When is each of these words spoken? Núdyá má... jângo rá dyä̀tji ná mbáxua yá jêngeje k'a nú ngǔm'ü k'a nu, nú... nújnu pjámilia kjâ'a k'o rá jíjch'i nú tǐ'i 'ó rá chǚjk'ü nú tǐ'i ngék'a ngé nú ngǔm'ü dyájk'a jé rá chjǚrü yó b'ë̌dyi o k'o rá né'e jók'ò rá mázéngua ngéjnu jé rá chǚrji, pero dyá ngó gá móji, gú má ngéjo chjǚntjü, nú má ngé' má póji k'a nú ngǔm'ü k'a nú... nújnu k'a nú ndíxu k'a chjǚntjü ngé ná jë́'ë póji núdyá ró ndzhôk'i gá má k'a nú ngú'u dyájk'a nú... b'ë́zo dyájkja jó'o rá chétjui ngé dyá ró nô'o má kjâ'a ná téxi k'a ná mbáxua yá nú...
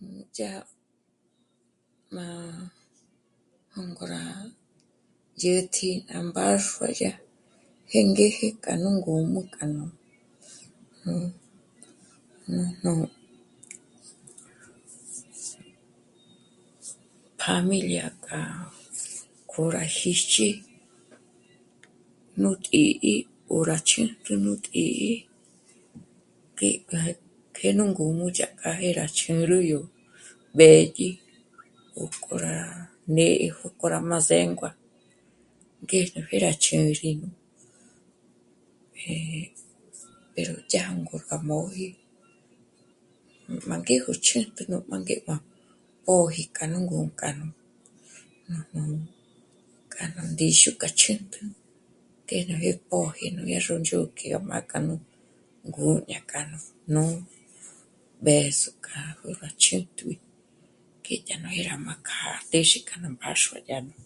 Núdyá 0.00 0.52
má... 2.14 2.26
jângo 3.74 4.04
rá 4.12 4.22
dyä̀tji 5.40 5.90
ná 6.08 6.16
mbáxua 6.28 6.88
yá 7.00 7.12
jêngeje 7.90 8.48
k'a 8.62 8.74
nú 8.82 8.90
ngǔm'ü 8.98 9.40
k'a 9.54 9.64
nu, 9.74 9.84
nú... 11.02 11.14
nújnu 12.52 13.06
pjámilia 17.38 18.06
kjâ'a 18.24 18.64
k'o 19.50 19.62
rá 19.74 19.82
jíjch'i 19.98 20.48
nú 22.40 22.48
tǐ'i 22.64 23.14
'ó 23.50 23.56
rá 23.68 23.76
chǚjk'ü 23.88 24.32
nú 24.44 24.52
tǐ'i 24.64 25.08
ngék'a 26.54 26.98
ngé 27.52 27.68
nú 27.76 27.84
ngǔm'ü 27.92 28.26
dyájk'a 28.36 28.70
jé 28.80 28.90
rá 28.98 29.06
chjǚrü 29.16 29.58
yó 29.72 29.80
b'ë̌dyi 30.56 31.08
o 32.02 32.04
k'o 32.22 32.34
rá 32.44 32.56
né'e 33.14 33.46
jók'ò 33.56 33.86
rá 33.94 33.98
mázéngua 34.10 34.70
ngéjnu 35.84 36.20
jé 36.28 36.36
rá 36.44 36.52
chǚrji, 36.64 37.10
pero 40.34 40.54
dyá 40.70 40.84
ngó 41.00 41.16
gá 41.28 41.36
móji, 41.48 41.88
gú 43.46 43.58
má 43.68 43.76
ngéjo 43.80 44.10
chjǚntjü, 44.24 44.62
nú 44.70 44.76
má 44.90 44.96
ngé' 45.04 45.18
má 45.28 45.36
póji 46.04 46.42
k'a 46.56 46.64
nú 46.72 46.78
ngǔm'ü 46.86 47.10
k'a 47.20 47.28
nú... 47.38 47.46
nújnu 48.50 49.06
k'a 49.92 50.04
nú 50.14 50.22
ndíxu 50.32 50.70
k'a 50.80 50.88
chjǚntjü 51.00 51.42
ngé 52.24 52.38
ná 52.48 52.54
jë́'ë 52.62 52.84
póji 52.90 53.26
núdyá 53.34 53.58
ró 53.66 53.74
ndzhôk'i 53.80 54.24
gá 54.32 54.38
má 54.50 54.58
k'a 54.70 54.78
nú 54.86 54.94
ngú'u 55.68 55.94
dyájk'a 56.06 56.40
nú... 56.94 57.02
b'ë́zo 58.24 58.70
dyájkja 58.84 59.00
jó'o 59.18 59.32
rá 59.42 59.48
chétjui 59.62 60.16
ngé 61.02 61.14
dyá 61.24 61.36
ró 61.36 61.42
nô'o 61.44 61.76
má 61.86 61.94
kjâ'a 62.06 62.32
ná 62.32 62.40
téxi 62.50 62.78
k'a 62.88 62.96
ná 63.02 63.08
mbáxua 63.14 63.58
yá 63.70 63.78
nú... 63.88 63.96